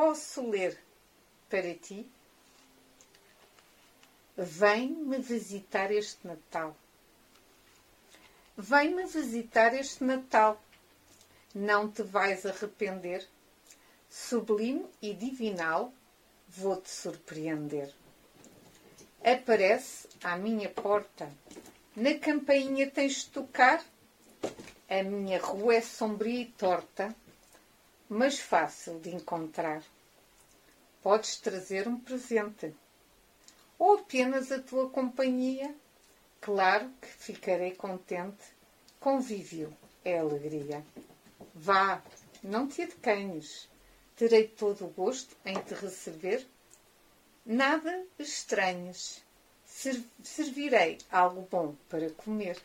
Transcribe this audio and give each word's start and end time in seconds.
posso 0.00 0.48
ler 0.48 0.78
para 1.50 1.74
ti? 1.74 2.10
Vem-me 4.34 5.18
visitar 5.18 5.92
este 5.92 6.26
Natal. 6.26 6.74
Vem-me 8.56 9.04
visitar 9.04 9.74
este 9.74 10.02
Natal. 10.02 10.58
Não 11.54 11.90
te 11.90 12.02
vais 12.02 12.46
arrepender. 12.46 13.28
Sublime 14.08 14.86
e 15.02 15.12
divinal, 15.12 15.92
vou-te 16.48 16.88
surpreender. 16.88 17.92
Aparece 19.22 20.08
à 20.24 20.34
minha 20.34 20.70
porta. 20.70 21.30
Na 21.94 22.14
campainha 22.14 22.90
tens 22.90 23.24
de 23.24 23.26
tocar. 23.26 23.84
A 24.88 25.02
minha 25.02 25.38
rua 25.38 25.74
é 25.74 25.82
sombria 25.82 26.40
e 26.40 26.46
torta, 26.46 27.14
mas 28.10 28.40
fácil 28.40 28.98
de 28.98 29.14
encontrar. 29.14 29.84
Podes 31.00 31.36
trazer 31.36 31.86
um 31.86 31.98
presente 31.98 32.74
ou 33.78 33.98
apenas 33.98 34.50
a 34.50 34.60
tua 34.60 34.90
companhia. 34.90 35.72
Claro 36.40 36.90
que 37.00 37.06
ficarei 37.06 37.70
contente. 37.76 38.42
Convívio 38.98 39.72
é 40.04 40.18
alegria. 40.18 40.84
Vá, 41.54 42.02
não 42.42 42.66
te 42.66 42.82
adecanhes. 42.82 43.68
Terei 44.16 44.48
todo 44.48 44.86
o 44.86 44.88
gosto 44.88 45.36
em 45.46 45.54
te 45.60 45.74
receber. 45.74 46.44
Nada 47.46 48.04
estranhas. 48.18 49.22
Servirei 50.22 50.98
algo 51.12 51.46
bom 51.48 51.76
para 51.88 52.10
comer. 52.10 52.60